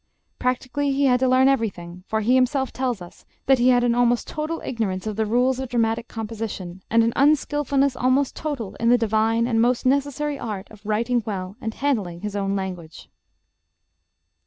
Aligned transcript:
Practically 0.39 0.91
he 0.91 1.05
had 1.05 1.19
to 1.19 1.27
learn 1.27 1.47
everything; 1.47 2.03
for 2.07 2.21
he 2.21 2.33
himself 2.33 2.73
tells 2.73 3.03
us 3.03 3.23
that 3.45 3.59
he 3.59 3.69
had 3.69 3.83
"an 3.83 3.93
almost 3.93 4.27
total 4.27 4.59
ignorance 4.65 5.05
of 5.05 5.15
the 5.15 5.27
rules 5.27 5.59
of 5.59 5.69
dramatic 5.69 6.07
composition, 6.07 6.81
and 6.89 7.03
an 7.03 7.13
unskillfulness 7.15 7.95
almost 7.95 8.35
total 8.35 8.73
in 8.79 8.89
the 8.89 8.97
divine 8.97 9.45
and 9.45 9.61
most 9.61 9.85
necessary 9.85 10.39
art 10.39 10.67
of 10.71 10.83
writing 10.87 11.21
well 11.23 11.55
and 11.61 11.75
handling 11.75 12.21
his 12.21 12.35
own 12.35 12.55
language." 12.55 13.09